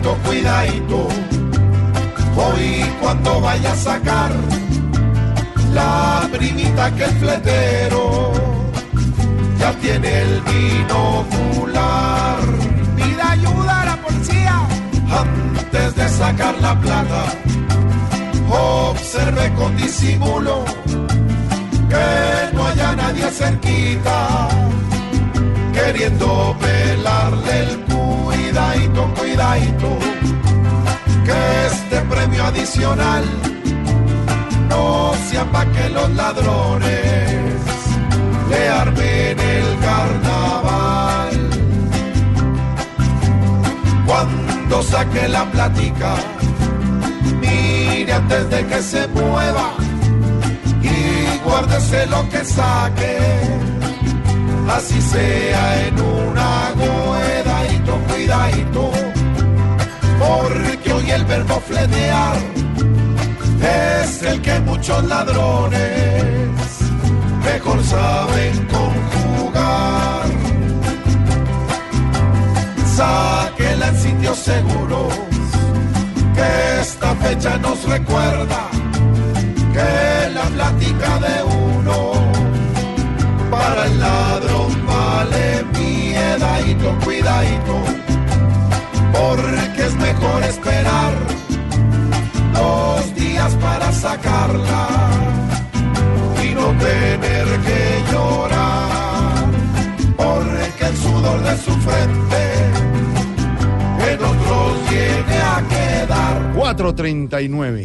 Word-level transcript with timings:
cuidadito, 0.00 0.16
cuidadito. 0.24 1.08
Hoy 2.36 2.84
cuando 3.00 3.40
vaya 3.40 3.72
a 3.72 3.76
sacar 3.76 4.30
la 5.72 6.28
primita 6.32 6.94
que 6.94 7.04
el 7.04 7.10
fletero 7.12 8.32
ya 9.58 9.72
tiene 9.74 10.22
el 10.22 10.40
binocular. 10.42 12.38
Pida 12.96 13.32
ayuda 13.32 13.82
a 13.82 13.84
la 13.84 13.96
policía 13.96 14.66
antes 15.10 15.94
de 15.94 16.08
sacar 16.08 16.54
la 16.60 16.80
plata. 16.80 17.24
Observe 18.50 19.52
con 19.54 19.76
disimulo 19.76 20.64
que 21.88 22.56
no 22.56 22.66
haya 22.66 22.96
nadie 22.96 23.30
cerquita 23.30 24.48
queriendo 25.72 26.56
pelarle 26.60 27.59
que 31.24 31.66
este 31.66 32.00
premio 32.02 32.44
adicional 32.44 33.24
no 34.68 35.12
sea 35.28 35.44
pa' 35.50 35.64
que 35.66 35.88
los 35.88 36.08
ladrones 36.10 37.56
le 38.48 38.68
armen 38.68 39.40
el 39.40 39.78
carnaval. 39.80 41.36
Cuando 44.06 44.82
saque 44.84 45.28
la 45.28 45.44
platica, 45.50 46.14
mire 47.40 48.12
antes 48.12 48.50
de 48.50 48.66
que 48.66 48.82
se 48.82 49.08
mueva 49.08 49.72
y 50.80 51.38
guárdese 51.44 52.06
lo 52.06 52.28
que 52.28 52.44
saque 52.44 53.18
así 54.76 55.00
sea 55.02 55.86
en 55.86 56.00
una 56.00 56.72
goedadito, 56.76 57.92
cuidadito, 58.08 59.09
porque 60.20 60.92
hoy 60.92 61.10
el 61.10 61.24
verbo 61.24 61.60
fletear 61.66 62.36
es 64.02 64.22
el 64.22 64.40
que 64.42 64.60
muchos 64.60 65.02
ladrones 65.04 65.80
mejor 67.42 67.82
saben 67.82 68.54
conjugar. 68.66 70.26
Sáquela 72.96 73.88
en 73.88 73.96
sitios 73.96 74.38
seguros, 74.38 75.14
que 76.34 76.80
esta 76.80 77.14
fecha 77.16 77.56
nos 77.58 77.82
recuerda 77.84 78.68
que 79.72 80.30
la 80.34 80.44
plática 80.56 81.18
de 81.26 81.36
uno 81.44 82.12
para 83.50 83.86
el 83.86 83.98
ladrón 83.98 84.86
vale 84.86 85.64
miedadito, 85.78 86.98
cuidadito, 87.04 87.99
sacarla 94.10 94.86
y 96.44 96.54
no 96.54 96.66
tener 96.86 97.46
que 97.66 97.80
llorar, 98.12 99.44
porque 100.16 100.84
el 100.90 100.96
sudor 100.96 101.38
de 101.48 101.54
su 101.64 101.72
frente 101.86 102.42
en 104.10 104.18
otros 104.32 104.68
viene 104.90 105.36
a 105.54 105.58
quedar. 105.74 106.52
439. 106.54 107.80